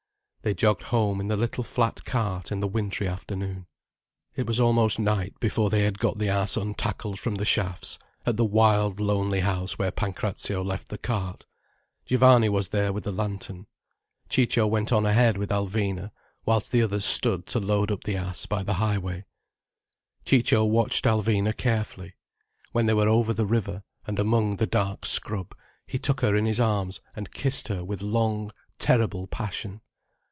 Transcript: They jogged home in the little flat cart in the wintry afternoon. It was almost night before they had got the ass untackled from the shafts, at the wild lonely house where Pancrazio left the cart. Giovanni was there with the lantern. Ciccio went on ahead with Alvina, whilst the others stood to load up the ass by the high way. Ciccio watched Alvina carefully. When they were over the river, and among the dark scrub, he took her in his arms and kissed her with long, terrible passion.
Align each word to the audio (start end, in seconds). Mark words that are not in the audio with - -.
They 0.43 0.55
jogged 0.55 0.81
home 0.81 1.21
in 1.21 1.27
the 1.27 1.37
little 1.37 1.63
flat 1.63 2.03
cart 2.03 2.51
in 2.51 2.61
the 2.61 2.67
wintry 2.67 3.07
afternoon. 3.07 3.67
It 4.35 4.47
was 4.47 4.59
almost 4.59 4.97
night 4.97 5.39
before 5.39 5.69
they 5.69 5.83
had 5.83 5.99
got 5.99 6.17
the 6.17 6.29
ass 6.29 6.55
untackled 6.57 7.19
from 7.19 7.35
the 7.35 7.45
shafts, 7.45 7.99
at 8.25 8.37
the 8.37 8.43
wild 8.43 8.99
lonely 8.99 9.41
house 9.41 9.77
where 9.77 9.91
Pancrazio 9.91 10.63
left 10.63 10.89
the 10.89 10.97
cart. 10.97 11.45
Giovanni 12.07 12.49
was 12.49 12.69
there 12.69 12.91
with 12.91 13.03
the 13.03 13.11
lantern. 13.11 13.67
Ciccio 14.29 14.65
went 14.65 14.91
on 14.91 15.05
ahead 15.05 15.37
with 15.37 15.51
Alvina, 15.51 16.09
whilst 16.43 16.71
the 16.71 16.81
others 16.81 17.05
stood 17.05 17.45
to 17.45 17.59
load 17.59 17.91
up 17.91 18.03
the 18.05 18.15
ass 18.15 18.47
by 18.47 18.63
the 18.63 18.73
high 18.81 18.97
way. 18.97 19.25
Ciccio 20.25 20.65
watched 20.65 21.05
Alvina 21.05 21.55
carefully. 21.55 22.15
When 22.71 22.87
they 22.87 22.95
were 22.95 23.07
over 23.07 23.31
the 23.31 23.45
river, 23.45 23.83
and 24.07 24.17
among 24.17 24.55
the 24.55 24.65
dark 24.65 25.05
scrub, 25.05 25.55
he 25.85 25.99
took 25.99 26.21
her 26.21 26.35
in 26.35 26.47
his 26.47 26.59
arms 26.59 26.99
and 27.15 27.31
kissed 27.31 27.67
her 27.67 27.85
with 27.85 28.01
long, 28.01 28.49
terrible 28.79 29.27
passion. 29.27 29.81